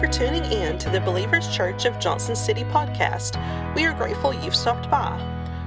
[0.00, 3.34] for tuning in to the Believers Church of Johnson City podcast.
[3.74, 5.18] We are grateful you've stopped by.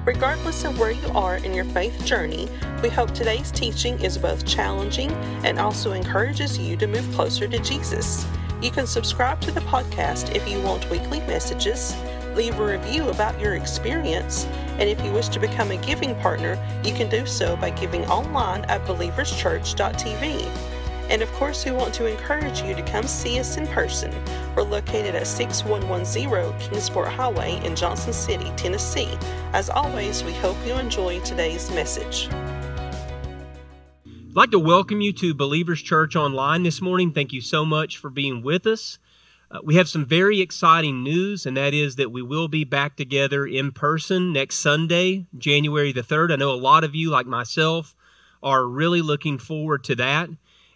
[0.05, 2.47] Regardless of where you are in your faith journey,
[2.83, 5.09] we hope today's teaching is both challenging
[5.43, 8.27] and also encourages you to move closer to Jesus.
[8.61, 11.95] You can subscribe to the podcast if you want weekly messages,
[12.35, 14.45] leave a review about your experience,
[14.77, 18.05] and if you wish to become a giving partner, you can do so by giving
[18.05, 20.68] online at believerschurch.tv.
[21.09, 24.13] And of course, we want to encourage you to come see us in person.
[24.55, 29.17] We're located at 6110 Kingsport Highway in Johnson City, Tennessee.
[29.53, 32.29] As always, we hope you enjoy today's message.
[34.05, 37.11] I'd like to welcome you to Believers Church Online this morning.
[37.11, 38.99] Thank you so much for being with us.
[39.49, 42.95] Uh, we have some very exciting news, and that is that we will be back
[42.95, 46.31] together in person next Sunday, January the 3rd.
[46.31, 47.95] I know a lot of you, like myself,
[48.43, 50.29] are really looking forward to that.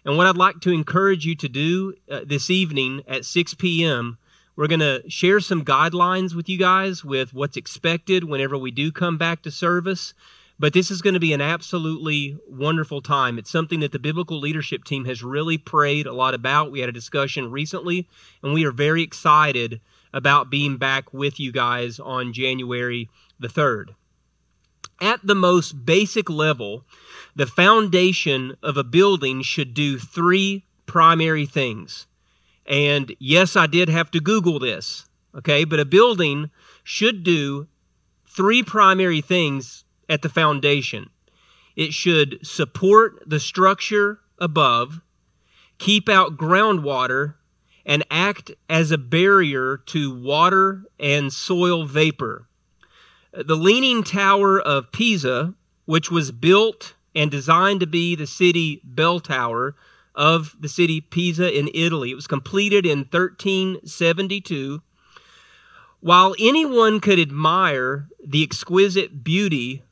[0.04, 4.18] And what I'd like to encourage you to do uh, this evening at 6 p.m.,
[4.56, 8.92] we're going to share some guidelines with you guys with what's expected whenever we do
[8.92, 10.14] come back to service.
[10.58, 13.38] But this is going to be an absolutely wonderful time.
[13.38, 16.70] It's something that the biblical leadership team has really prayed a lot about.
[16.70, 18.08] We had a discussion recently,
[18.42, 19.80] and we are very excited
[20.12, 23.08] about being back with you guys on January
[23.40, 23.94] the 3rd.
[25.00, 26.84] At the most basic level,
[27.36, 32.06] the foundation of a building should do three primary things.
[32.66, 35.64] And yes, I did have to Google this, okay?
[35.64, 36.50] But a building
[36.82, 37.66] should do
[38.26, 41.10] three primary things at the foundation
[41.76, 45.00] it should support the structure above,
[45.78, 47.34] keep out groundwater,
[47.84, 52.48] and act as a barrier to water and soil vapor.
[53.32, 59.20] The Leaning Tower of Pisa, which was built and designed to be the city bell
[59.20, 59.74] tower
[60.14, 62.10] of the city Pisa in Italy.
[62.10, 64.82] It was completed in 1372.
[66.00, 69.82] While anyone could admire the exquisite beauty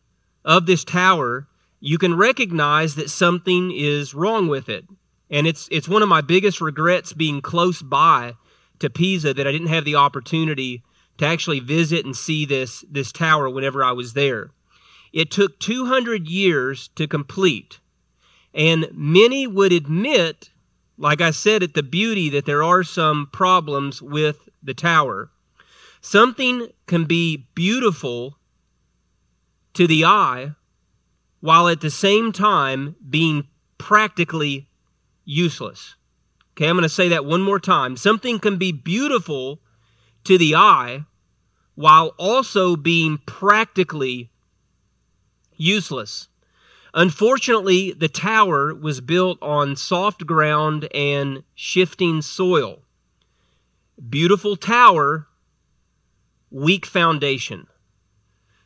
[0.44, 1.48] of this tower,
[1.80, 4.84] you can recognize that something is wrong with it.
[5.30, 8.34] And it's, it's one of my biggest regrets being close by
[8.78, 10.82] to Pisa that I didn't have the opportunity
[11.18, 14.50] to actually visit and see this, this tower whenever I was there.
[15.12, 17.80] It took 200 years to complete.
[18.54, 20.50] And many would admit,
[20.96, 25.30] like I said at the beauty, that there are some problems with the tower.
[26.00, 28.38] Something can be beautiful
[29.74, 30.52] to the eye
[31.40, 33.48] while at the same time being
[33.78, 34.68] practically
[35.24, 35.94] useless.
[36.52, 37.96] Okay, I'm going to say that one more time.
[37.96, 39.60] Something can be beautiful
[40.24, 41.04] to the eye
[41.74, 44.30] while also being practically
[45.56, 46.28] useless.
[46.94, 52.82] Unfortunately, the tower was built on soft ground and shifting soil.
[54.08, 55.26] Beautiful tower,
[56.50, 57.66] weak foundation.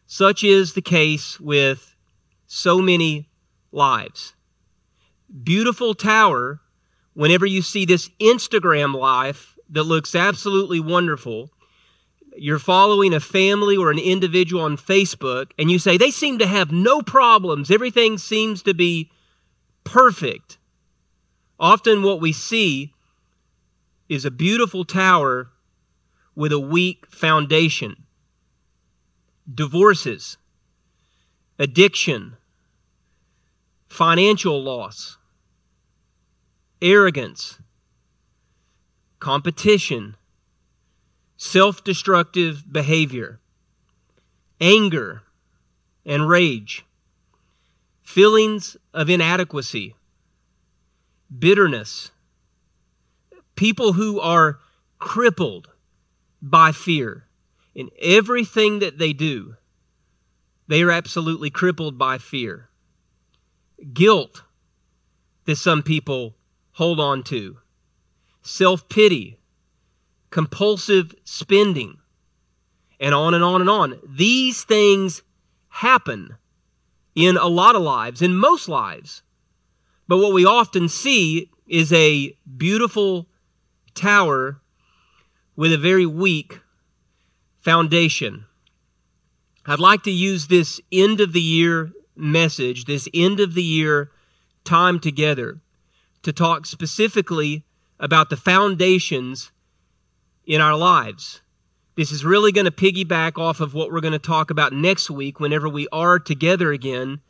[0.06, 1.94] Such is the case with
[2.46, 3.28] so many
[3.72, 4.34] lives.
[5.42, 6.60] Beautiful tower,
[7.14, 11.50] whenever you see this Instagram life that looks absolutely wonderful,
[12.38, 16.46] you're following a family or an individual on Facebook and you say, they seem to
[16.46, 19.10] have no problems, everything seems to be
[19.84, 20.58] perfect.
[21.58, 22.92] Often, what we see
[24.08, 25.48] is a beautiful tower
[26.34, 28.04] with a weak foundation.
[29.52, 30.36] Divorces,
[31.58, 32.36] addiction,
[33.88, 35.16] financial loss,
[36.82, 37.58] arrogance,
[39.18, 40.15] competition
[41.36, 43.40] self destructive behavior,
[44.60, 45.22] anger
[46.04, 46.84] and rage,
[48.02, 49.94] feelings of inadequacy,
[51.36, 52.10] bitterness,
[53.54, 54.58] people who are
[54.98, 55.68] crippled
[56.40, 57.24] by fear.
[57.74, 59.56] In everything that they do,
[60.66, 62.70] they are absolutely crippled by fear.
[63.92, 64.42] Guilt
[65.44, 66.34] that some people
[66.72, 67.58] hold on to,
[68.40, 69.38] self pity
[70.36, 71.96] compulsive spending,
[73.00, 73.98] and on and on and on.
[74.06, 75.22] These things
[75.70, 76.36] happen
[77.14, 79.22] in a lot of lives, in most lives.
[80.06, 83.28] But what we often see is a beautiful
[83.94, 84.60] tower
[85.56, 86.60] with a very weak
[87.62, 88.44] foundation.
[89.64, 94.10] I'd like to use this end of the year message, this end of the year
[94.64, 95.60] time together,
[96.24, 97.64] to talk specifically
[97.98, 99.50] about the foundations
[100.46, 101.42] in our lives.
[101.96, 105.10] This is really going to piggyback off of what we're going to talk about next
[105.10, 107.20] week whenever we are together again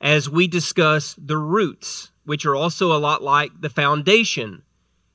[0.00, 4.62] as we discuss the roots, which are also a lot like the foundation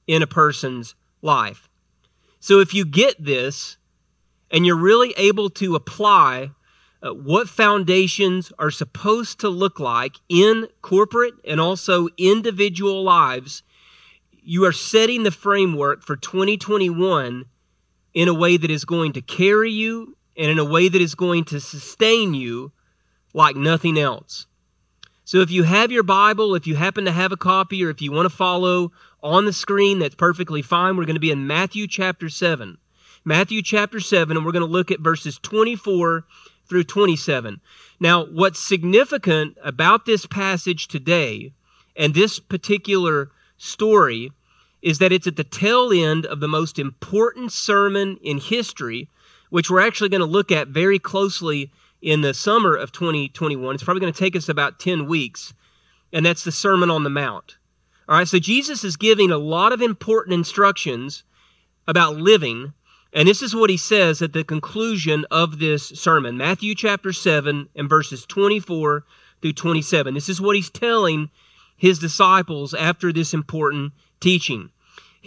[0.07, 1.69] in a person's life.
[2.39, 3.77] So if you get this
[4.51, 6.51] and you're really able to apply
[7.01, 13.63] uh, what foundations are supposed to look like in corporate and also individual lives,
[14.50, 17.44] you are setting the framework for 2021
[18.14, 21.16] in a way that is going to carry you and in a way that is
[21.16, 22.72] going to sustain you
[23.34, 24.46] like nothing else.
[25.26, 28.02] So if you have your Bible, if you happen to have a copy, or if
[28.02, 30.96] you want to follow on the screen, that's perfectly fine.
[30.96, 32.78] We're going to be in Matthew chapter 7.
[33.26, 36.24] Matthew chapter 7, and we're going to look at verses 24
[36.70, 37.60] through 27.
[38.00, 41.52] Now, what's significant about this passage today
[41.98, 44.32] and this particular story
[44.88, 49.10] is that it's at the tail end of the most important sermon in history,
[49.50, 51.69] which we're actually going to look at very closely
[52.01, 53.75] in the summer of 2021.
[53.75, 55.54] It's probably going to take us about 10 weeks,
[56.13, 57.57] and that's the Sermon on the Mount.
[58.07, 61.25] All right, so Jesus is giving a lot of important instructions
[61.86, 62.72] about living,
[63.12, 67.68] and this is what he says at the conclusion of this sermon Matthew chapter 7
[67.75, 69.04] and verses 24
[69.42, 70.13] through 27.
[70.13, 71.30] This is what he's telling
[71.75, 73.92] his disciples after this important
[74.22, 74.69] teaching.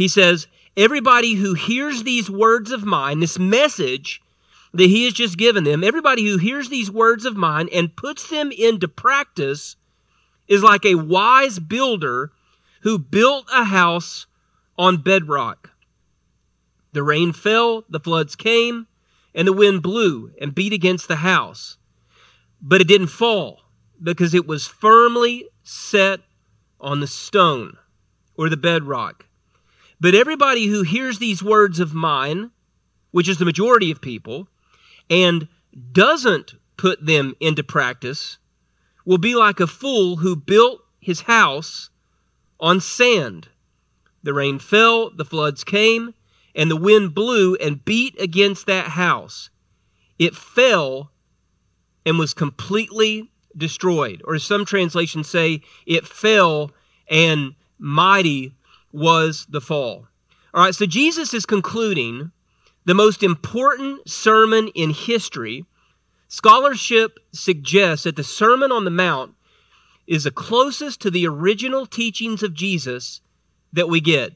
[0.00, 0.46] He says,
[0.78, 4.22] Everybody who hears these words of mine, this message
[4.72, 8.26] that he has just given them, everybody who hears these words of mine and puts
[8.30, 9.76] them into practice
[10.48, 12.32] is like a wise builder
[12.80, 14.24] who built a house
[14.78, 15.68] on bedrock.
[16.94, 18.86] The rain fell, the floods came,
[19.34, 21.76] and the wind blew and beat against the house.
[22.62, 23.64] But it didn't fall
[24.02, 26.20] because it was firmly set
[26.80, 27.76] on the stone
[28.34, 29.26] or the bedrock.
[30.00, 32.50] But everybody who hears these words of mine,
[33.10, 34.48] which is the majority of people,
[35.10, 35.46] and
[35.92, 38.38] doesn't put them into practice,
[39.04, 41.90] will be like a fool who built his house
[42.58, 43.48] on sand.
[44.22, 46.14] The rain fell, the floods came,
[46.54, 49.50] and the wind blew and beat against that house.
[50.18, 51.10] It fell
[52.04, 54.22] and was completely destroyed.
[54.24, 56.72] Or as some translations say, it fell
[57.08, 58.54] and mighty
[58.92, 60.08] was the fall.
[60.52, 62.32] All right, so Jesus is concluding
[62.84, 65.64] the most important sermon in history.
[66.28, 69.34] Scholarship suggests that the Sermon on the Mount
[70.06, 73.20] is the closest to the original teachings of Jesus
[73.72, 74.32] that we get.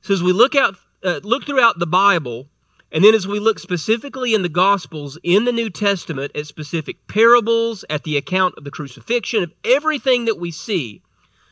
[0.00, 2.48] So as we look out, uh, look throughout the Bible,
[2.90, 7.06] and then as we look specifically in the Gospels in the New Testament at specific
[7.06, 11.02] parables, at the account of the crucifixion, of everything that we see,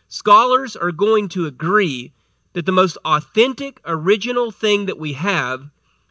[0.08, 2.12] scholars are going to agree
[2.52, 5.70] that the most authentic, original thing that we have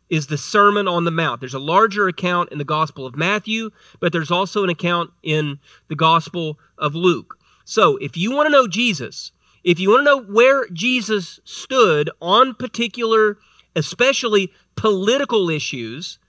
[0.10, 1.40] is the Sermon on the Mount.
[1.40, 5.60] There's a larger account in the Gospel of Matthew, but there's also an account in
[5.88, 7.40] the Gospel of Luke.
[7.64, 9.32] So, if you want to know Jesus,
[9.64, 13.40] if you want to know where Jesus stood on particular,
[13.76, 16.20] especially political issues,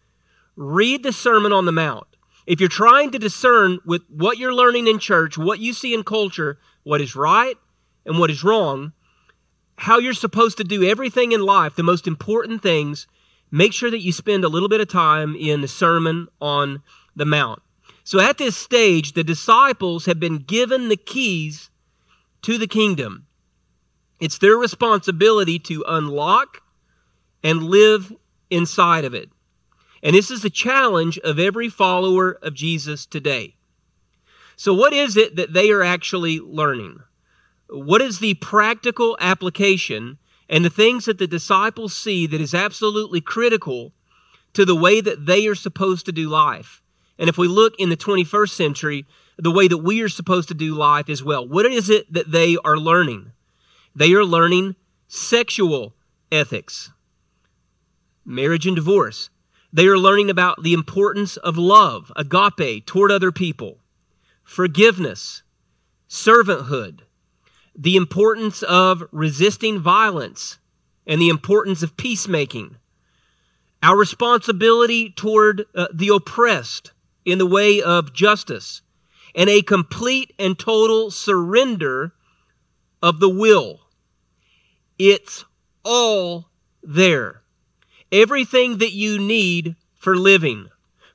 [0.56, 2.06] read the Sermon on the Mount.
[2.46, 6.04] If you're trying to discern with what you're learning in church, what you see in
[6.04, 7.56] culture, what is right
[8.04, 8.92] and what is wrong,
[9.76, 13.08] how you're supposed to do everything in life, the most important things,
[13.50, 16.80] make sure that you spend a little bit of time in the Sermon on
[17.16, 17.60] the Mount.
[18.04, 21.70] So at this stage, the disciples have been given the keys
[22.42, 23.26] to the kingdom.
[24.20, 26.62] It's their responsibility to unlock
[27.42, 28.12] and live
[28.48, 29.28] inside of it.
[30.04, 33.55] And this is the challenge of every follower of Jesus today.
[34.56, 37.00] So, what is it that they are actually learning?
[37.68, 43.20] what is the practical application and the things that the disciples see that is absolutely
[43.20, 43.92] critical
[44.52, 46.82] to the way that they are supposed to do life.
[47.18, 50.54] And if we look in the 21st century, the way that we are supposed to
[50.54, 51.46] do life as well.
[51.46, 53.32] What is it that they are learning?
[53.94, 54.76] They are learning
[55.08, 55.94] sexual
[56.30, 56.90] ethics,
[58.24, 59.30] marriage and divorce.
[59.72, 63.78] They are learning about the importance of love, agape, toward other people,
[64.46, 65.42] forgiveness,
[66.08, 67.00] servanthood,
[67.74, 70.58] the importance of resisting violence
[71.06, 72.76] and the importance of peacemaking,
[73.82, 76.92] our responsibility toward uh, the oppressed
[77.24, 78.82] in the way of justice,
[79.34, 82.12] and a complete and total surrender
[83.02, 83.80] of the will.
[84.96, 85.44] It's
[85.84, 86.48] all
[86.82, 87.42] there.
[88.12, 90.68] Everything that you need for living,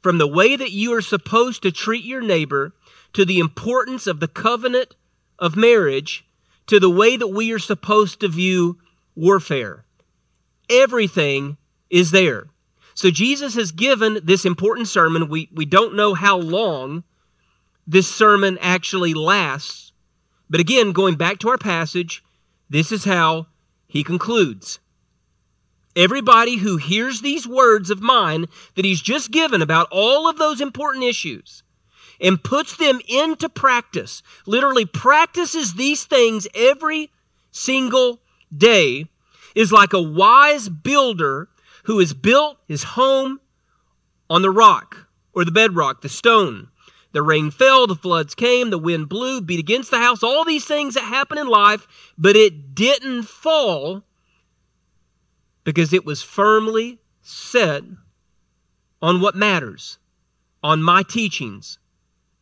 [0.04, 2.74] from the way that you are supposed to treat your neighbor
[3.14, 4.96] to the importance of the covenant
[5.40, 6.26] of marriage
[6.68, 8.78] to the way that we are supposed to view
[9.16, 9.86] warfare.
[10.70, 11.58] Everything
[11.90, 12.48] is there.
[12.94, 15.28] So Jesus has given this important sermon.
[15.28, 17.04] We, we don't know how long
[17.88, 19.92] this sermon actually lasts.
[20.50, 22.24] But again, going back to our passage,
[22.70, 23.48] this is how
[23.88, 24.80] he concludes.
[25.96, 30.62] Everybody who hears these words of mine that he's just given about all of those
[30.62, 31.64] important issues
[32.22, 37.10] and puts them into practice, literally practices these things every
[37.52, 38.22] single
[38.56, 39.08] day,
[39.56, 41.50] is like a wise builder
[41.86, 43.42] who has built his home
[44.30, 46.70] on the rock or the bedrock, the stone.
[47.12, 50.64] The rain fell, the floods came, the wind blew, beat against the house, all these
[50.64, 51.86] things that happen in life,
[52.18, 54.04] but it didn't fall
[55.66, 57.84] because it was firmly set
[59.02, 59.98] on what matters,
[60.64, 61.80] on my teachings,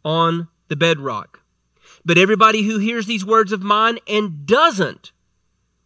[0.03, 1.41] on the bedrock.
[2.05, 5.11] But everybody who hears these words of mine and doesn't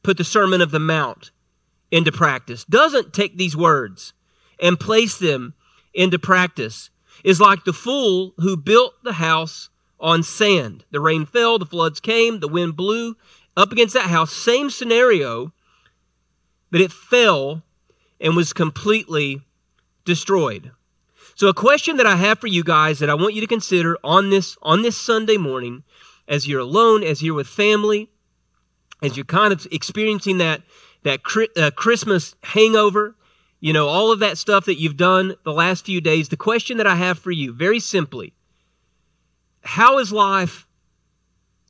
[0.03, 1.31] put the Sermon of the Mount
[1.91, 4.13] into practice, doesn't take these words
[4.59, 5.53] and place them
[5.93, 6.89] into practice,
[7.23, 10.83] is like the fool who built the house on sand.
[10.91, 13.15] The rain fell, the floods came, the wind blew
[13.55, 14.33] up against that house.
[14.33, 15.53] Same scenario,
[16.71, 17.63] but it fell
[18.19, 19.41] and was completely
[20.05, 20.71] destroyed.
[21.35, 23.97] So a question that I have for you guys that I want you to consider
[24.03, 25.83] on this on this Sunday morning
[26.27, 28.09] as you're alone, as you're with family,
[29.01, 30.61] as you're kind of experiencing that
[31.03, 31.19] that
[31.57, 33.15] uh, Christmas hangover,
[33.59, 36.77] you know, all of that stuff that you've done the last few days, the question
[36.77, 38.33] that I have for you, very simply,
[39.63, 40.67] how is life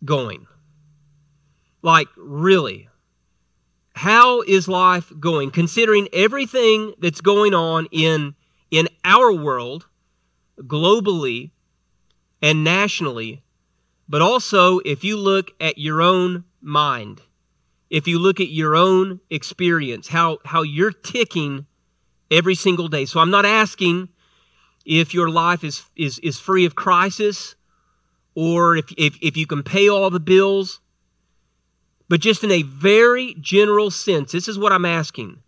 [0.03, 0.46] going?
[1.82, 2.89] Like, really?
[3.96, 5.51] How is life going?
[5.51, 8.36] Considering everything that's going on in,
[8.74, 9.86] in our world,
[10.62, 11.51] globally
[12.42, 13.44] and nationally,
[14.10, 17.22] but also if you look at your own mind,
[17.92, 21.68] if you look at your own experience, how, how you're ticking
[22.32, 23.06] every single day.
[23.06, 24.10] So I'm not asking
[24.86, 27.53] if your life is, is, is free of crisis
[28.34, 30.80] or if, if, if you can pay all the bills,
[32.10, 35.44] but just in a very general sense, this is what I'm asking.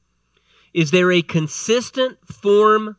[0.75, 2.97] Is there a consistent form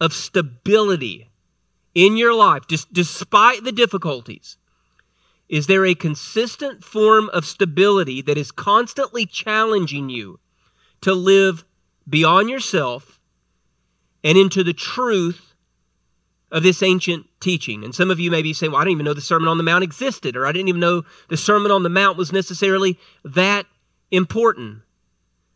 [0.00, 1.30] of stability
[1.94, 4.58] in your life, just despite the difficulties?
[5.48, 10.40] Is there a consistent form of stability that is constantly challenging you
[11.00, 11.64] to live
[12.08, 13.20] beyond yourself
[14.24, 15.54] and into the truth
[16.50, 17.84] of this ancient teaching?
[17.84, 19.56] And some of you may be saying, Well, I didn't even know the Sermon on
[19.56, 22.98] the Mount existed, or I didn't even know the Sermon on the Mount was necessarily
[23.24, 23.66] that
[24.10, 24.80] important.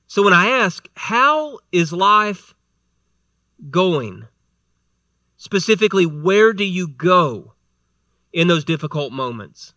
[0.07, 2.55] So when I ask, How is life
[3.71, 4.27] going?
[5.37, 7.55] Specifically, where do you go
[8.33, 9.75] in those difficult moments?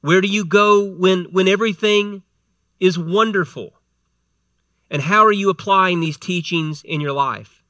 [0.00, 2.22] Where do you go when, when everything
[2.78, 3.72] is wonderful?
[4.90, 7.62] And how are you applying these teachings in your life?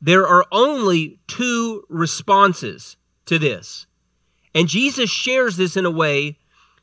[0.00, 2.96] There are only two responses
[3.26, 3.86] to this.
[4.54, 6.38] And Jesus shares this in a way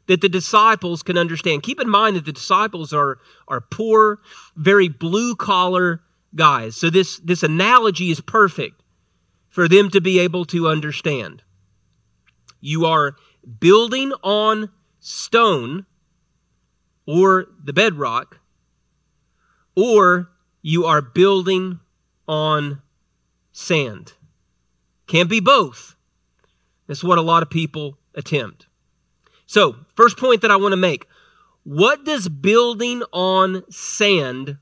[0.08, 1.64] that the disciples can understand.
[1.64, 4.20] Keep in mind that the disciples are, are poor,
[4.56, 6.02] very blue collar
[6.36, 6.76] guys.
[6.76, 8.82] So this, this analogy is perfect
[9.50, 11.44] for them to be able to understand.
[12.60, 13.16] You are
[13.60, 14.70] building on
[15.00, 15.86] stone
[17.06, 18.40] or the bedrock,
[19.76, 20.30] or
[20.62, 21.80] you are building
[22.28, 22.82] on
[23.52, 24.14] sand.
[25.08, 25.96] Can't be both.
[26.88, 28.68] That's what a lot of people attempt.
[29.46, 31.08] So, first point that I want to make
[31.64, 34.58] what does building on sand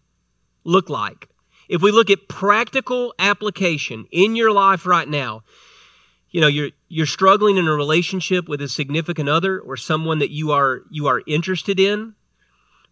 [0.63, 1.29] look like?
[1.69, 5.43] If we look at practical application in your life right now,
[6.31, 10.31] you know you're you're struggling in a relationship with a significant other or someone that
[10.31, 12.15] you are you are interested in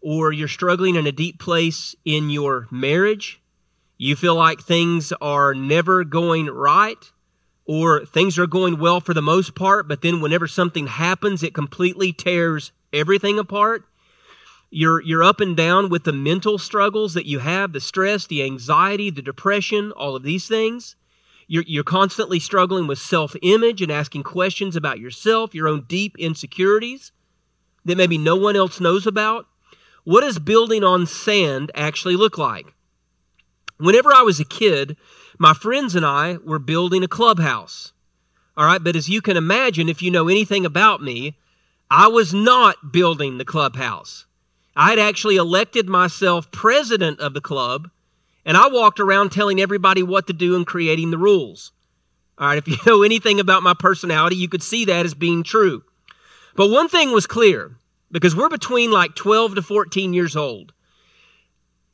[0.01, 3.41] or you're struggling in a deep place in your marriage
[3.97, 7.11] you feel like things are never going right
[7.65, 11.53] or things are going well for the most part but then whenever something happens it
[11.53, 13.83] completely tears everything apart
[14.69, 18.43] you're you're up and down with the mental struggles that you have the stress the
[18.43, 20.95] anxiety the depression all of these things
[21.47, 26.17] you're, you're constantly struggling with self image and asking questions about yourself, your own deep
[26.19, 27.11] insecurities
[27.85, 29.47] that maybe no one else knows about.
[30.03, 32.73] What does building on sand actually look like?
[33.77, 34.97] Whenever I was a kid,
[35.37, 37.93] my friends and I were building a clubhouse.
[38.57, 41.37] All right, but as you can imagine, if you know anything about me,
[41.89, 44.25] I was not building the clubhouse.
[44.77, 47.89] I had actually elected myself president of the club
[48.45, 51.71] and I walked around telling everybody what to do and creating the rules.
[52.37, 55.41] All right, if you know anything about my personality, you could see that as being
[55.41, 55.83] true.
[56.55, 57.75] But one thing was clear
[58.11, 60.73] because we're between like 12 to 14 years old.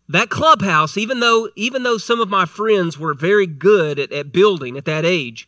[0.10, 4.34] That clubhouse, even though even though some of my friends were very good at, at
[4.34, 5.48] building at that age,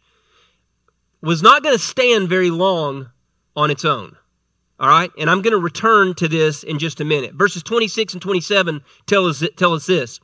[1.22, 3.12] was not going to stand very long
[3.58, 4.15] on its own.
[4.79, 5.12] All right?
[5.17, 7.34] And I'm going to return to this in just a minute.
[7.34, 10.20] Verses 26 and 27 tell us, tell us this.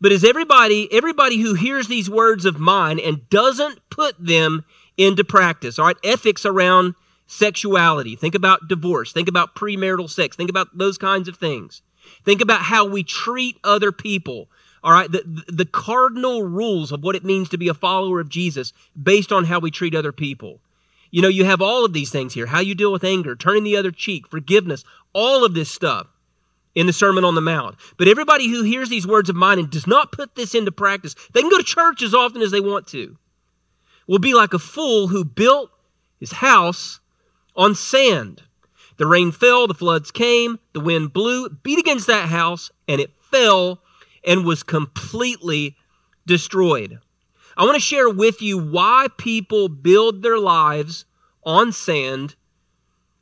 [0.00, 4.64] But as everybody, everybody who hears these words of mine and doesn't put them
[4.96, 6.94] into practice, all right, ethics around
[7.26, 11.82] sexuality, think about divorce, think about premarital sex, think about those kinds of things.
[12.24, 14.48] Think about how we treat other people.
[14.82, 18.28] All right, the, the cardinal rules of what it means to be a follower of
[18.28, 20.60] Jesus based on how we treat other people.
[21.16, 23.64] You know, you have all of these things here how you deal with anger, turning
[23.64, 26.08] the other cheek, forgiveness, all of this stuff
[26.74, 27.76] in the Sermon on the Mount.
[27.96, 31.14] But everybody who hears these words of mine and does not put this into practice,
[31.32, 33.16] they can go to church as often as they want to,
[34.06, 35.70] will be like a fool who built
[36.20, 37.00] his house
[37.56, 38.42] on sand.
[38.98, 43.14] The rain fell, the floods came, the wind blew, beat against that house, and it
[43.22, 43.80] fell
[44.22, 45.78] and was completely
[46.26, 46.98] destroyed.
[47.56, 51.06] I want to share with you why people build their lives
[51.44, 52.36] on sand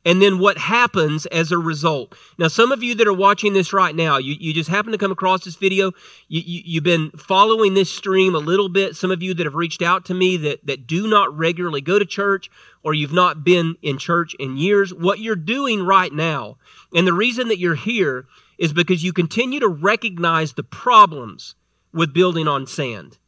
[0.04, 2.14] and then what happens as a result.
[2.36, 4.98] Now, some of you that are watching this right now, you, you just happen to
[4.98, 5.92] come across this video.
[6.28, 8.96] You, you, you've been following this stream a little bit.
[8.96, 11.98] Some of you that have reached out to me that, that do not regularly go
[11.98, 12.50] to church
[12.82, 14.92] or you've not been in church in years.
[14.92, 16.58] What you're doing right now,
[16.92, 18.26] and the reason that you're here
[18.58, 21.54] is because you continue to recognize the problems
[21.92, 23.18] with building on sand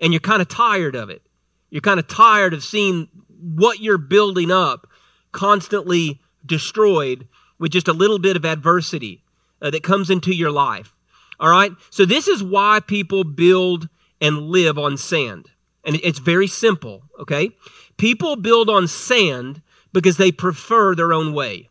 [0.00, 1.22] and you're kind of tired of it.
[1.70, 3.08] You're kind of tired of seeing
[3.40, 4.88] what you're building up
[5.32, 7.28] constantly destroyed
[7.58, 9.22] with just a little bit of adversity
[9.60, 10.94] uh, that comes into your life.
[11.40, 11.72] All right?
[11.90, 13.88] So, this is why people build
[14.20, 15.50] and live on sand.
[15.84, 17.50] And it's very simple, okay?
[17.96, 19.62] People build on sand
[19.92, 21.68] because they prefer their own way.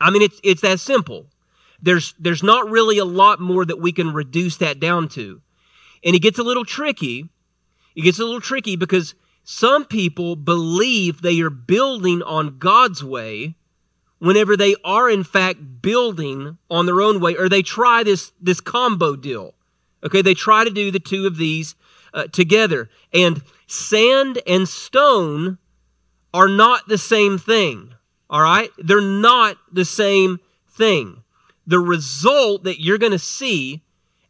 [0.00, 1.26] I mean, it's, it's that simple.
[1.80, 5.40] There's, there's not really a lot more that we can reduce that down to.
[6.04, 7.28] And it gets a little tricky.
[7.94, 9.14] It gets a little tricky because
[9.44, 13.56] some people believe they are building on God's way
[14.18, 18.60] whenever they are in fact building on their own way or they try this this
[18.60, 19.54] combo deal.
[20.04, 21.74] Okay, they try to do the two of these
[22.14, 22.88] uh, together.
[23.12, 25.58] And sand and stone
[26.32, 27.94] are not the same thing.
[28.30, 28.70] All right?
[28.78, 31.22] They're not the same thing.
[31.66, 33.82] The result that you're going to see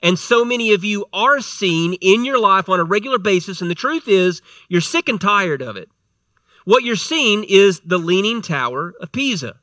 [0.03, 3.61] and so many of you are seeing in your life on a regular basis.
[3.61, 5.89] And the truth is, you're sick and tired of it.
[6.65, 9.57] What you're seeing is the Leaning Tower of Pisa.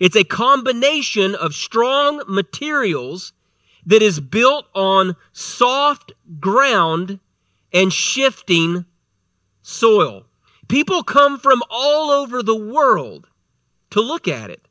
[0.00, 3.32] It's a combination of strong materials
[3.84, 7.20] that is built on soft ground
[7.72, 8.84] and shifting
[9.62, 10.26] soil.
[10.68, 13.28] People come from all over the world
[13.90, 14.66] to look at it.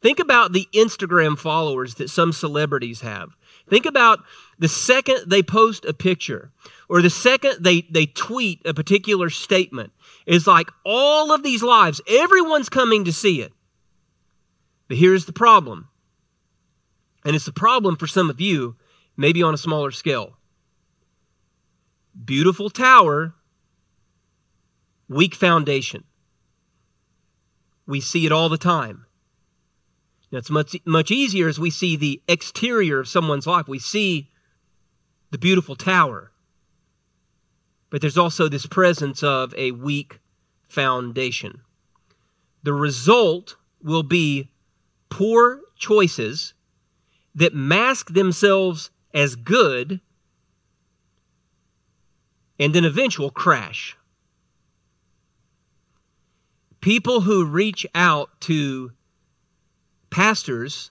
[0.00, 3.36] Think about the Instagram followers that some celebrities have.
[3.68, 4.20] Think about
[4.58, 6.50] the second they post a picture
[6.88, 9.92] or the second they, they tweet a particular statement.
[10.26, 13.52] It's like all of these lives, everyone's coming to see it.
[14.88, 15.88] But here's the problem.
[17.24, 18.76] And it's a problem for some of you,
[19.16, 20.38] maybe on a smaller scale.
[22.24, 23.34] Beautiful tower,
[25.08, 26.04] weak foundation.
[27.86, 29.06] We see it all the time.
[30.30, 33.66] Now, it's much, much easier as we see the exterior of someone's life.
[33.66, 34.30] We see
[35.30, 36.30] the beautiful tower.
[37.90, 40.20] But there's also this presence of a weak
[40.68, 41.62] foundation.
[42.62, 44.50] The result will be
[45.08, 46.52] poor choices
[47.34, 50.00] that mask themselves as good
[52.58, 53.96] and an eventual crash.
[56.80, 58.92] People who reach out to
[60.10, 60.90] pastors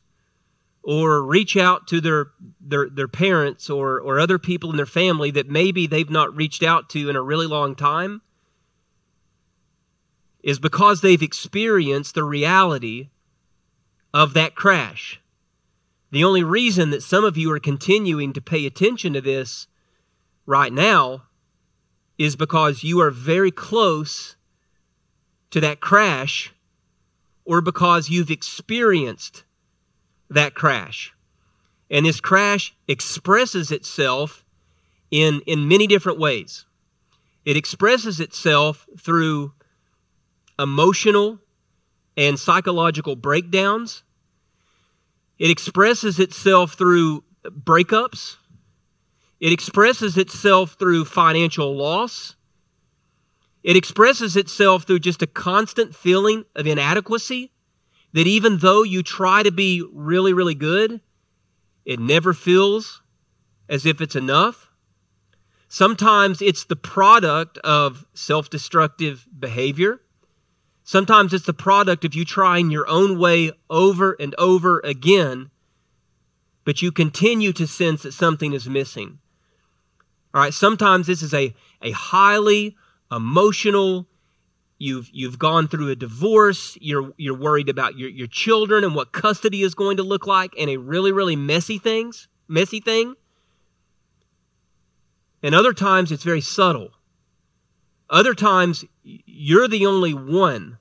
[0.84, 2.28] or reach out to their,
[2.62, 6.64] their, their parents or, or other people in their family that maybe they've not reached
[6.64, 8.22] out to in a really long time
[10.42, 13.10] is because they've experienced the reality
[14.14, 15.20] of that crash.
[16.12, 19.68] The only reason that some of you are continuing to pay attention to this
[20.46, 21.24] right now
[22.18, 24.38] is because you are very close
[25.50, 26.54] to that crash
[27.48, 29.46] or because you've experienced
[30.30, 31.14] that crash.
[31.90, 34.46] And this crash expresses itself
[35.10, 36.66] in, in many different ways.
[37.46, 39.54] It expresses itself through
[40.60, 41.40] emotional
[42.18, 44.04] and psychological breakdowns.
[45.40, 48.36] It expresses itself through breakups.
[49.40, 52.36] It expresses itself through financial loss.
[53.68, 57.52] It expresses itself through just a constant feeling of inadequacy
[58.14, 61.02] that even though you try to be really, really good,
[61.84, 63.02] it never feels
[63.68, 64.70] as if it's enough.
[65.68, 70.00] Sometimes it's the product of self destructive behavior.
[70.86, 75.52] Sometimes it's the product of you trying your own way over and over again,
[76.64, 79.20] but you continue to sense that something is missing.
[80.34, 82.78] All right, sometimes this is a, a highly
[83.12, 84.08] emotional,
[84.78, 89.12] you've you've gone through a divorce, you're you're worried about your, your children and what
[89.12, 93.16] custody is going to look like, and a really, really messy things, messy thing.
[95.44, 96.92] And other times it's very subtle.
[98.10, 100.78] Other times you're the only one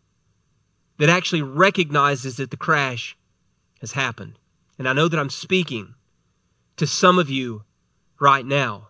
[0.99, 3.17] that actually recognizes that the crash
[3.81, 4.39] has happened.
[4.79, 5.95] And I know that I'm speaking
[6.77, 7.65] to some of you
[8.21, 8.89] right now.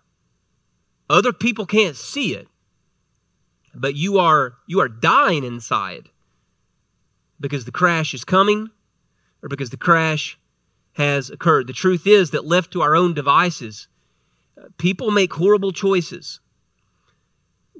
[1.09, 2.49] Other people can't see it,
[3.80, 6.08] but you are you are dying inside
[7.38, 8.70] because the crash is coming
[9.42, 10.38] or because the crash
[10.94, 11.66] has occurred.
[11.66, 13.88] The truth is that left to our own devices,
[14.78, 16.40] people make horrible choices.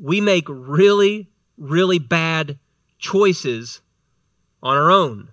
[0.01, 1.29] We make really
[1.59, 2.59] really bad
[2.99, 3.81] choices
[4.63, 5.31] on our own.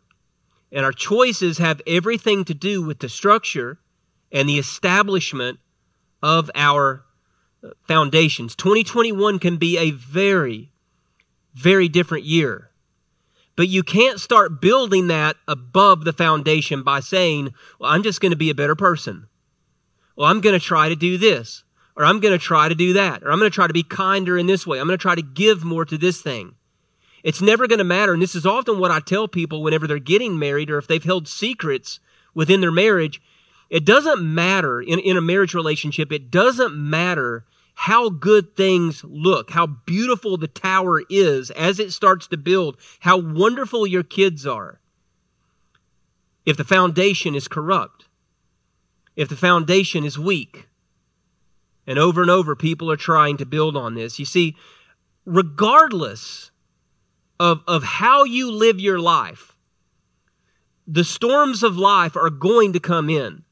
[0.71, 3.80] And our choices have everything to do with the structure
[4.32, 5.60] and the establishment
[6.23, 7.12] of our uh,
[7.88, 8.56] foundations.
[8.56, 10.71] 2021 can be a very,
[11.54, 12.69] very different year.
[13.56, 18.32] But you can't start building that above the foundation by saying, well, I'm just going
[18.32, 19.28] to be a better person.
[20.15, 21.63] Well, I'm going to try to do this,
[21.95, 23.84] or I'm going to try to do that, or I'm going to try to be
[23.84, 24.80] kinder in this way.
[24.80, 26.56] I'm going to try to give more to this thing.
[27.23, 28.13] It's never going to matter.
[28.13, 31.04] And this is often what I tell people whenever they're getting married or if they've
[31.04, 31.99] held secrets
[32.34, 33.21] within their marriage.
[33.69, 39.52] It doesn't matter in, in a marriage relationship, it doesn't matter how good things look,
[39.52, 44.80] how beautiful the tower is as it starts to build, how wonderful your kids are.
[46.46, 48.06] If the foundation is corrupt,
[49.16, 50.68] if the foundation is weak,
[51.86, 54.20] and over and over people are trying to build on this.
[54.20, 54.56] You see,
[55.26, 56.52] regardless
[57.40, 59.56] of, of how you live your life,
[60.88, 63.42] the storms of life are going to come in.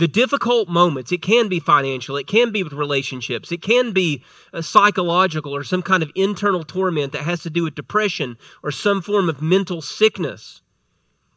[0.00, 4.24] The difficult moments, it can be financial, it can be with relationships, it can be
[4.50, 8.70] uh, psychological or some kind of internal torment that has to do with depression or
[8.70, 10.62] some form of mental sickness.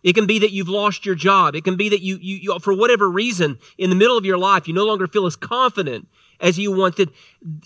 [0.02, 1.56] It can be that you've lost your job.
[1.56, 4.38] It can be that you, you, you, for whatever reason, in the middle of your
[4.38, 6.08] life, you no longer feel as confident
[6.40, 7.12] as you wanted.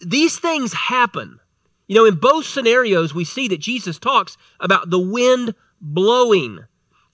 [0.04, 1.40] These things happen.
[1.86, 6.66] You know, in both scenarios, we see that Jesus talks about the wind blowing,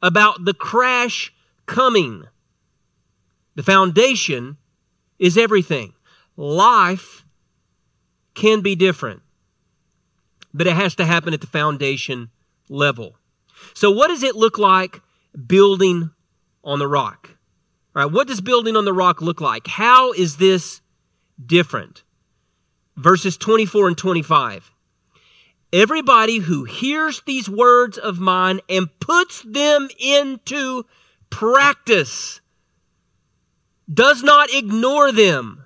[0.01, 1.33] about the crash
[1.65, 2.27] coming.
[3.55, 4.57] The foundation
[5.19, 5.93] is everything.
[6.35, 7.25] Life
[8.33, 9.21] can be different,
[10.53, 12.29] but it has to happen at the foundation
[12.69, 13.17] level.
[13.73, 15.01] So, what does it look like
[15.47, 16.11] building
[16.63, 17.29] on the rock?
[17.95, 19.67] All right, what does building on the rock look like?
[19.67, 20.81] How is this
[21.43, 22.03] different?
[22.95, 24.71] verses 24 and 25.
[25.71, 30.85] Everybody who hears these words of mine and puts them into
[31.29, 32.41] practice
[33.91, 35.63] does not ignore them,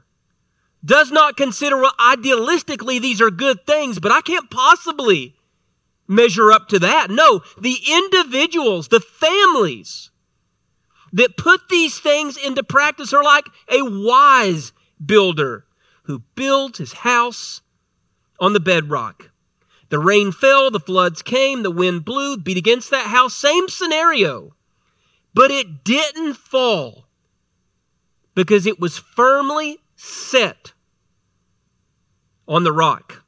[0.84, 5.36] does not consider idealistically these are good things, but I can't possibly
[6.08, 7.10] measure up to that.
[7.10, 10.10] No, the individuals, the families
[11.14, 14.72] that put these things into practice are like a wise
[15.04, 15.66] builder
[16.04, 17.62] who builds his house
[18.40, 19.32] on the bedrock.
[19.90, 23.34] The rain fell, the floods came, the wind blew, beat against that house.
[23.34, 24.56] Same scenario.
[25.34, 27.07] But it didn't fall
[28.38, 30.74] because it was firmly set
[32.48, 33.24] on the rock.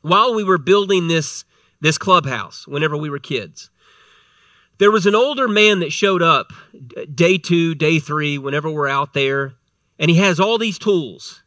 [0.00, 1.44] While we were building this,
[1.82, 3.68] this clubhouse, whenever we were kids,
[4.78, 6.54] there was an older man that showed up
[7.14, 9.56] day two, day three, whenever we're out there,
[9.98, 11.42] and he has all these tools.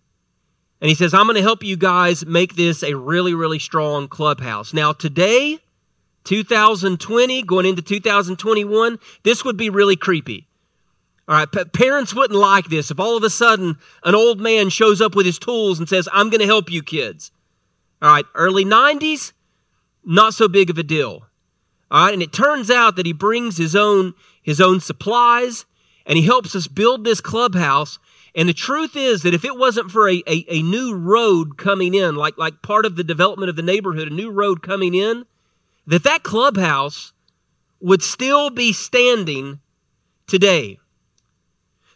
[0.80, 4.08] And he says, I'm going to help you guys make this a really, really strong
[4.08, 4.72] clubhouse.
[4.72, 5.58] Now, today,
[6.26, 10.48] 2020, going into 2021, this would be really creepy.
[11.28, 14.70] All right, P- parents wouldn't like this if all of a sudden an old man
[14.70, 17.32] shows up with his tools and says, I'm going to help you kids.
[18.02, 19.34] All right, early 90s,
[20.04, 21.26] not so big of a deal.
[21.90, 25.66] All right, and it turns out that he brings his own his own supplies
[26.06, 27.98] and he helps us build this clubhouse
[28.36, 31.94] and the truth is that if it wasn't for a, a, a, new road coming
[31.94, 35.26] in, like, like part of the development of the neighborhood, a new road coming in,
[35.88, 37.14] that that clubhouse
[37.80, 39.62] would still be standing
[40.28, 40.80] today.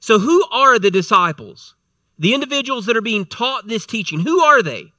[0.10, 1.76] So, who are the disciples?
[2.18, 4.92] The individuals that are being taught this teaching, who are they?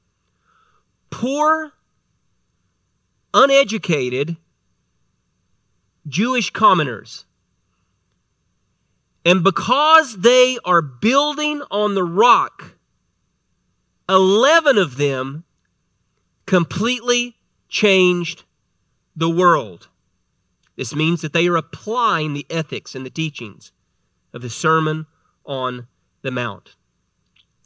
[1.09, 1.73] Poor,
[3.33, 4.37] uneducated
[6.07, 7.25] Jewish commoners.
[9.25, 12.77] And because they are building on the rock,
[14.07, 15.43] 11 of them
[16.45, 17.35] completely
[17.67, 18.45] changed
[19.13, 19.89] the world.
[20.77, 23.73] This means that they are applying the ethics and the teachings
[24.33, 25.05] of the Sermon
[25.45, 25.87] on
[26.21, 26.75] the Mount.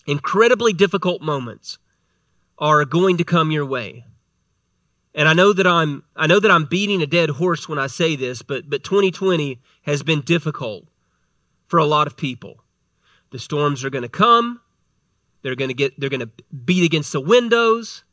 [0.07, 1.77] Incredibly difficult moments
[2.57, 4.05] are going to come your way.
[5.13, 7.87] And I know that I'm I know that I'm beating a dead horse when I
[7.87, 10.87] say this, but but 2020 has been difficult
[11.67, 12.63] for a lot of people.
[13.31, 14.61] The storms are going to come.
[15.41, 18.03] They're going to get they're going to beat against the windows.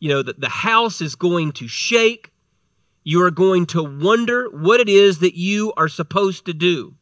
[0.00, 2.32] You know, the, the house is going to shake.
[3.04, 6.96] You are going to wonder what it is that you are supposed to do.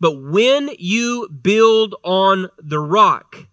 [0.00, 3.46] But when you build on the rock,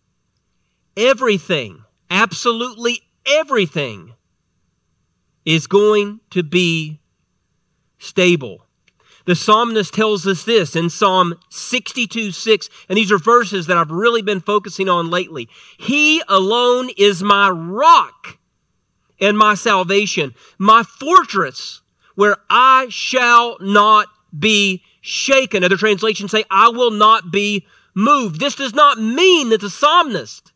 [0.96, 4.14] everything, absolutely everything,
[5.46, 7.00] is going to be
[8.00, 8.66] stable.
[9.26, 13.92] The psalmist tells us this in Psalm 62 6, and these are verses that I've
[13.92, 15.50] really been focusing on lately.
[15.78, 18.38] He alone is my rock
[19.20, 21.82] and my salvation, my fortress
[22.16, 24.08] where I shall not
[24.38, 25.64] be shaken.
[25.64, 28.40] Other translations say, I will not be moved.
[28.40, 30.52] This does not mean that the psalmist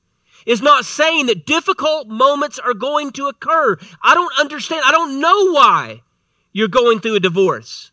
[0.45, 3.77] is not saying that difficult moments are going to occur.
[4.03, 4.83] I don't understand.
[4.85, 6.01] I don't know why
[6.51, 7.91] you're going through a divorce.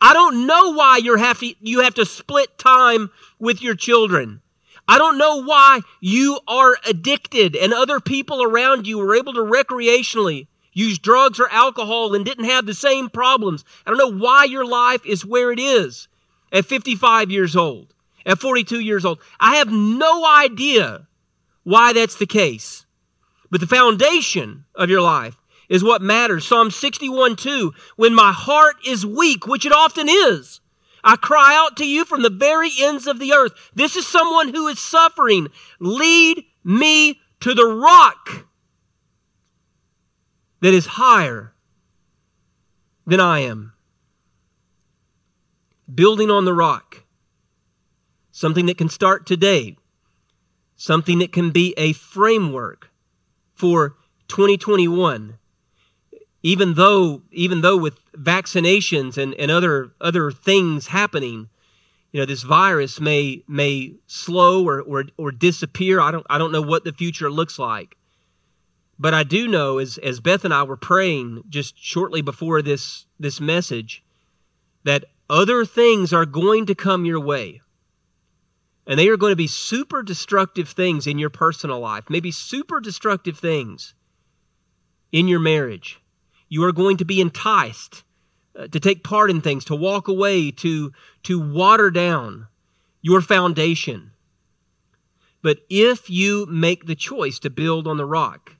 [0.00, 4.40] I don't know why you have to, you have to split time with your children.
[4.88, 9.40] I don't know why you are addicted and other people around you were able to
[9.40, 13.64] recreationally use drugs or alcohol and didn't have the same problems.
[13.86, 16.08] I don't know why your life is where it is
[16.52, 17.94] at 55 years old,
[18.26, 19.20] at 42 years old.
[19.38, 21.06] I have no idea
[21.64, 22.86] why that's the case.
[23.50, 25.36] But the foundation of your life
[25.68, 26.46] is what matters.
[26.46, 30.60] Psalm 61 2 When my heart is weak, which it often is,
[31.02, 33.52] I cry out to you from the very ends of the earth.
[33.74, 35.48] This is someone who is suffering.
[35.78, 38.46] Lead me to the rock
[40.60, 41.54] that is higher
[43.06, 43.72] than I am.
[45.92, 47.04] Building on the rock.
[48.30, 49.76] Something that can start today.
[50.76, 52.90] Something that can be a framework
[53.54, 53.96] for
[54.28, 55.38] 2021
[56.42, 61.48] even though even though with vaccinations and, and other other things happening
[62.12, 66.52] you know this virus may may slow or, or or disappear i don't i don't
[66.52, 67.96] know what the future looks like
[69.00, 73.06] but i do know as as beth and i were praying just shortly before this
[73.18, 74.04] this message
[74.84, 77.60] that other things are going to come your way
[78.86, 82.80] and they are going to be super destructive things in your personal life maybe super
[82.80, 83.94] destructive things
[85.10, 86.00] in your marriage
[86.48, 88.04] you are going to be enticed
[88.58, 92.48] uh, to take part in things, to walk away, to, to water down
[93.00, 94.10] your foundation.
[95.40, 98.56] But if you make the choice to build on the rock,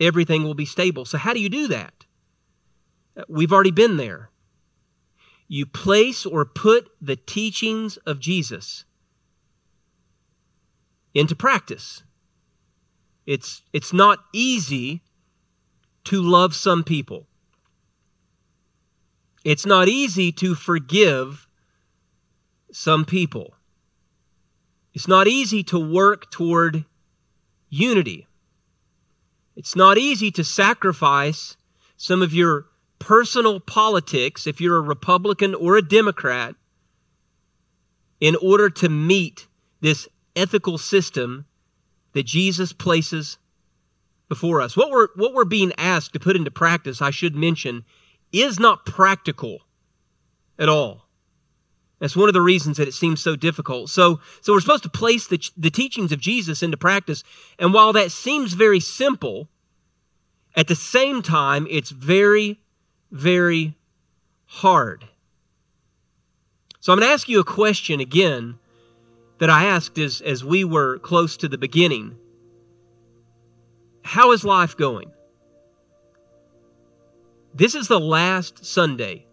[0.00, 1.04] everything will be stable.
[1.04, 2.06] So, how do you do that?
[3.28, 4.30] We've already been there.
[5.46, 8.84] You place or put the teachings of Jesus
[11.12, 12.02] into practice.
[13.26, 15.02] It's, it's not easy
[16.04, 17.26] to love some people.
[19.44, 21.48] It's not easy to forgive
[22.72, 23.54] some people.
[24.94, 26.84] It's not easy to work toward
[27.68, 28.26] unity.
[29.60, 31.58] It's not easy to sacrifice
[31.98, 32.64] some of your
[32.98, 36.54] personal politics, if you're a Republican or a Democrat,
[38.20, 39.48] in order to meet
[39.82, 41.44] this ethical system
[42.14, 43.36] that Jesus places
[44.30, 44.78] before us.
[44.78, 47.84] What we're, what we're being asked to put into practice, I should mention,
[48.32, 49.58] is not practical
[50.58, 51.04] at all.
[52.00, 53.90] That's one of the reasons that it seems so difficult.
[53.90, 57.22] So, so we're supposed to place the, the teachings of Jesus into practice.
[57.58, 59.48] And while that seems very simple,
[60.56, 62.58] at the same time, it's very,
[63.10, 63.76] very
[64.46, 65.04] hard.
[66.80, 68.58] So I'm going to ask you a question again
[69.38, 72.16] that I asked as, as we were close to the beginning.
[74.02, 75.12] How is life going?
[77.54, 79.26] This is the last Sunday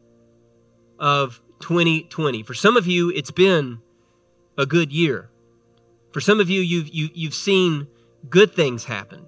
[0.99, 2.43] of 2020.
[2.43, 3.79] For some of you, it's been
[4.57, 5.29] a good year.
[6.11, 7.87] For some of you, you've, you, have you have seen
[8.29, 9.25] good things happen.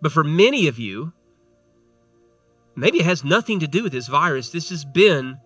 [0.00, 1.12] But for many of you,
[2.74, 4.50] maybe it has nothing to do with this virus.
[4.50, 5.38] This has been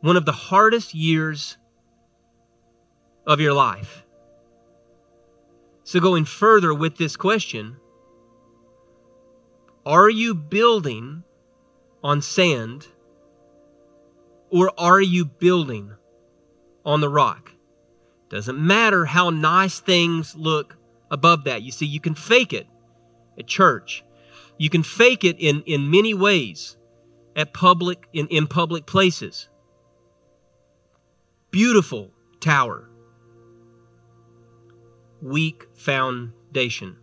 [0.00, 1.56] one of the hardest years
[3.26, 4.04] of your life.
[5.82, 7.76] So, going further with this question,
[9.84, 11.24] are you building
[12.02, 12.86] on sand
[14.54, 15.92] or are you building
[16.84, 17.50] on the rock?
[18.28, 20.76] Doesn't matter how nice things look
[21.10, 21.62] above that.
[21.62, 22.68] You see, you can fake it
[23.36, 24.04] at church.
[24.56, 26.76] You can fake it in, in many ways
[27.34, 29.48] at public in, in public places.
[31.50, 32.88] Beautiful tower.
[35.20, 36.98] Weak foundation.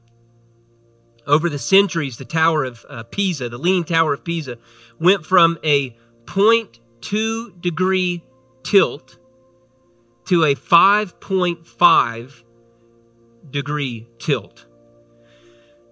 [1.27, 4.57] Over the centuries, the Tower of uh, Pisa, the Leaning Tower of Pisa,
[4.99, 5.97] went from a
[7.01, 8.23] 0.2 degree
[8.63, 9.17] tilt
[10.25, 12.43] to a 5.5
[13.49, 14.65] degree tilt.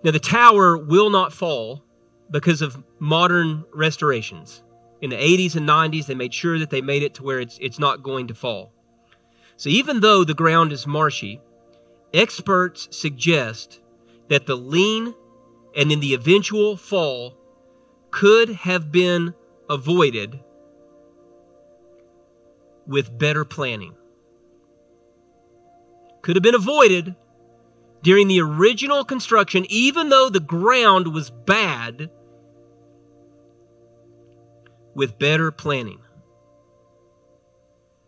[0.04, 1.84] Now, the tower will not fall
[2.32, 4.64] because of modern restorations.
[5.02, 7.58] In the 80s and 90s, they made sure that they made it to where it's,
[7.60, 8.72] it's not going to fall.
[9.58, 11.42] So, even though the ground is marshy,
[12.14, 13.82] experts suggest
[14.30, 15.14] that the lean
[15.76, 17.38] and then the eventual fall
[18.12, 19.34] could have been
[19.70, 20.40] avoided
[22.90, 23.94] with better planning.
[26.24, 27.16] Could have been avoided
[28.02, 32.10] during the original construction, even though the ground was bad,
[34.96, 36.00] with better planning.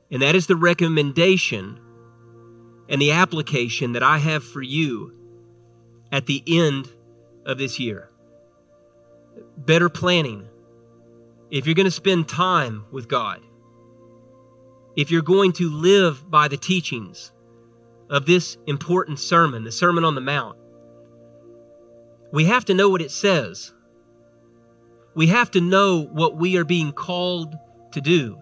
[0.10, 1.80] And that is the recommendation
[2.90, 5.16] and the application that I have for you
[6.12, 6.90] at the end
[7.46, 8.10] of this year.
[9.58, 10.48] Better planning.
[11.52, 13.42] If you're going to spend time with God,
[14.96, 17.32] if you're going to live by the teachings
[18.10, 20.58] of this important sermon, the Sermon on the Mount,
[22.32, 23.74] we have to know what it says.
[25.16, 27.56] We have to know what we are being called
[27.92, 28.42] to do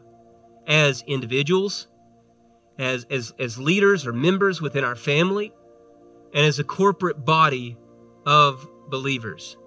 [0.67, 1.88] as individuals,
[2.77, 5.51] as, as, as leaders or members within our family,
[6.33, 7.77] and as a corporate body
[8.25, 9.57] of believers.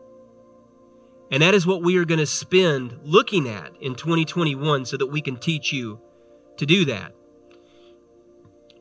[1.32, 5.06] And that is what we are going to spend looking at in 2021 so that
[5.06, 6.00] we can teach you
[6.56, 7.12] to do that.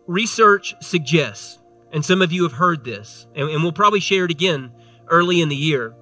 [0.08, 1.60] Research suggests,
[1.92, 4.72] and some of you have heard this, and, and we'll probably share it again
[5.08, 5.96] early in the year,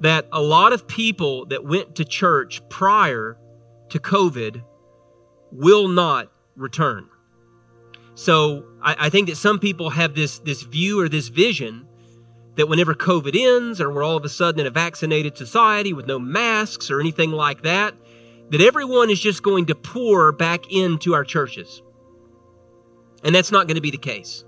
[0.00, 3.38] that a lot of people that went to church prior
[3.90, 4.62] to COVID
[5.52, 7.08] will not return.
[8.14, 11.86] So I, I, think that some people have this, this view or this vision
[12.56, 16.06] that whenever COVID ends, or we're all of a sudden in a vaccinated society with
[16.06, 17.94] no masks or anything like that,
[18.50, 21.82] that everyone is just going to pour back into our churches.
[23.24, 24.44] And that's not going to be the case.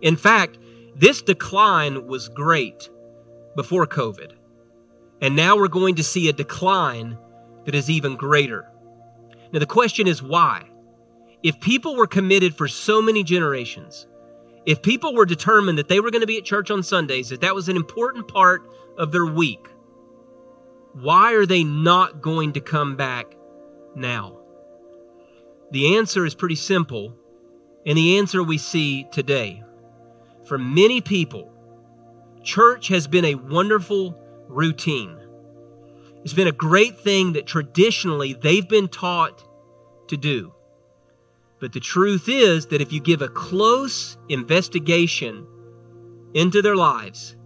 [0.00, 0.58] In fact,
[0.94, 2.88] this decline was great
[3.56, 4.32] before COVID.
[5.20, 7.18] And now we're going to see a decline
[7.64, 8.70] that is even greater.
[9.52, 10.64] Now, the question is why?
[11.42, 14.06] If people were committed for so many generations,
[14.66, 17.40] if people were determined that they were going to be at church on Sundays, that
[17.40, 18.62] that was an important part
[18.98, 19.68] of their week,
[21.00, 23.36] why are they not going to come back
[23.94, 24.38] now?
[25.70, 27.14] The answer is pretty simple,
[27.84, 29.62] and the answer we see today.
[30.46, 31.52] For many people,
[32.42, 35.18] church has been a wonderful routine.
[36.24, 39.44] It's been a great thing that traditionally they've been taught
[40.08, 40.54] to do.
[41.60, 45.46] But the truth is that if you give a close investigation
[46.32, 47.36] into their lives,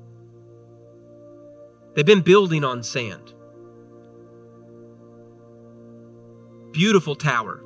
[1.94, 3.34] they've been building on sand.
[6.72, 7.62] Beautiful tower,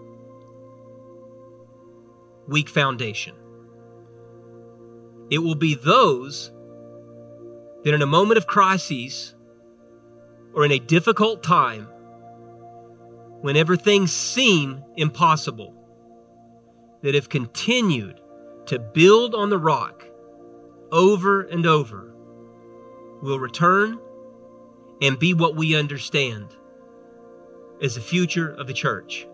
[2.48, 3.34] weak foundation.
[5.30, 6.50] It will be those
[7.82, 9.34] that in a moment of crises
[10.54, 11.86] or in a difficult time,
[13.42, 15.74] whenever things seem impossible,
[17.02, 18.20] that have continued
[18.66, 20.02] to build on the rock
[20.90, 22.14] over and over
[23.20, 23.98] will return
[25.02, 26.56] and be what we understand
[27.82, 29.26] as the future of the church.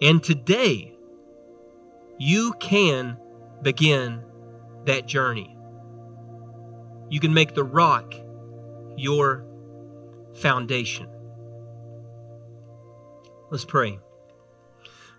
[0.00, 0.94] And today,
[2.18, 3.16] you can
[3.62, 4.24] begin
[4.84, 5.56] that journey.
[7.08, 8.14] You can make the rock
[8.96, 9.44] your
[10.34, 11.08] foundation.
[13.50, 13.98] Let's pray.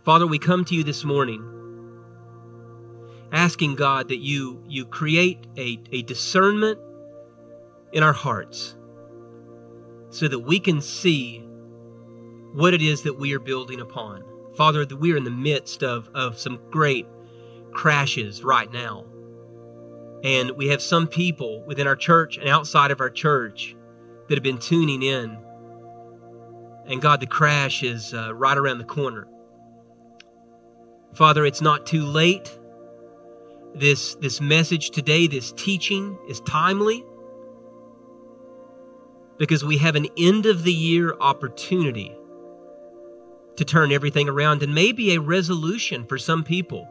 [0.04, 1.50] Father, we come to you this morning
[3.32, 6.80] asking God that you, you create a, a discernment
[7.92, 8.76] in our hearts
[10.14, 11.40] so that we can see
[12.54, 14.24] what it is that we are building upon.
[14.56, 17.08] Father, that we are in the midst of, of some great
[17.74, 19.06] crashes right now.
[20.24, 23.76] And we have some people within our church and outside of our church
[24.30, 25.36] that have been tuning in.
[26.86, 29.28] And God, the crash is uh, right around the corner.
[31.16, 32.56] Father, it's not too late.
[33.74, 37.04] This, this message today, this teaching is timely
[39.44, 42.16] because we have an end of the year opportunity
[43.58, 46.88] to turn everything around and maybe a resolution for some people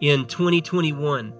[0.00, 1.32] in 2021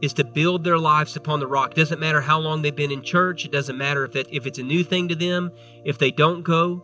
[0.00, 1.74] is to build their lives upon the rock.
[1.74, 3.44] Doesn't matter how long they've been in church.
[3.44, 5.52] It doesn't matter if, it, if it's a new thing to them,
[5.84, 6.82] if they don't go.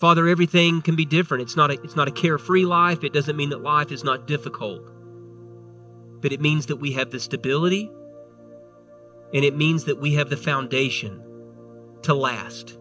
[0.00, 1.42] Father, everything can be different.
[1.42, 3.04] It's not a, it's not a carefree life.
[3.04, 4.82] It doesn't mean that life is not difficult.
[6.20, 7.92] But it means that we have the stability
[9.34, 11.22] and it means that we have the foundation
[12.02, 12.78] to last.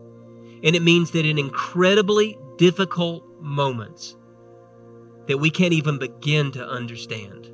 [0.64, 4.16] And it means that in incredibly difficult moments
[5.28, 7.50] that we can't even begin to understand,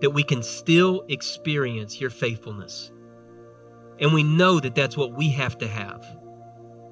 [0.00, 2.90] that we can still experience your faithfulness.
[3.98, 6.04] And we know that that's what we have to have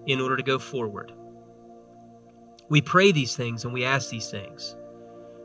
[0.06, 1.12] in order to go forward.
[2.68, 4.76] We pray these things and we ask these things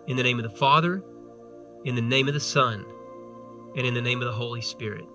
[0.08, 1.02] in the name of the Father,
[1.86, 2.86] in the name of the Son,
[3.78, 5.06] and in the name of the Holy Spirit.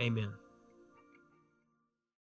[0.00, 0.43] Amen.